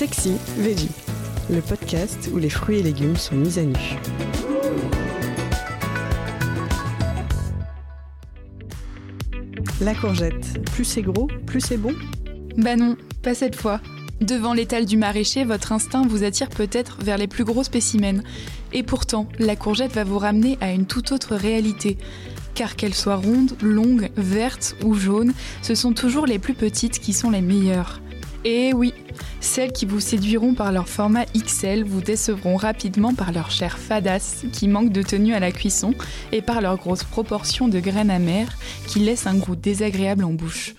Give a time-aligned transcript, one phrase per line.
[0.00, 0.88] Sexy Veggie,
[1.50, 3.76] le podcast où les fruits et légumes sont mis à nu.
[9.82, 11.94] La courgette, plus c'est gros, plus c'est bon?
[12.56, 13.82] Bah non, pas cette fois.
[14.22, 18.22] Devant l'étal du maraîcher, votre instinct vous attire peut-être vers les plus gros spécimens.
[18.72, 21.98] Et pourtant, la courgette va vous ramener à une toute autre réalité.
[22.54, 27.12] Car qu'elle soit ronde, longue, verte ou jaune, ce sont toujours les plus petites qui
[27.12, 28.00] sont les meilleures.
[28.44, 28.94] Et oui,
[29.40, 34.44] celles qui vous séduiront par leur format XL vous décevront rapidement par leur chair fadasse
[34.52, 35.94] qui manque de tenue à la cuisson
[36.32, 38.56] et par leur grosse proportion de graines amères
[38.86, 40.74] qui laissent un goût désagréable en bouche.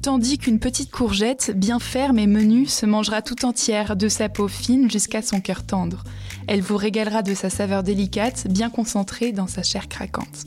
[0.00, 4.46] Tandis qu'une petite courgette, bien ferme et menue, se mangera tout entière, de sa peau
[4.46, 6.04] fine jusqu'à son cœur tendre.
[6.46, 10.46] Elle vous régalera de sa saveur délicate, bien concentrée dans sa chair craquante.